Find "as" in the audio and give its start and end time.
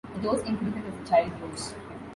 0.91-0.95